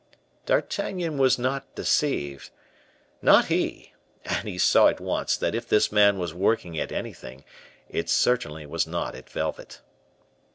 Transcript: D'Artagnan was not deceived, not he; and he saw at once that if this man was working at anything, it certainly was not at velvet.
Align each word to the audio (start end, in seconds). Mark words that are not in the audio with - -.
D'Artagnan 0.47 1.19
was 1.19 1.37
not 1.37 1.75
deceived, 1.75 2.49
not 3.21 3.45
he; 3.53 3.93
and 4.25 4.47
he 4.47 4.57
saw 4.57 4.87
at 4.87 4.99
once 4.99 5.37
that 5.37 5.53
if 5.53 5.69
this 5.69 5.91
man 5.91 6.17
was 6.17 6.33
working 6.33 6.79
at 6.79 6.91
anything, 6.91 7.43
it 7.87 8.09
certainly 8.09 8.65
was 8.65 8.87
not 8.87 9.13
at 9.13 9.29
velvet. 9.29 9.81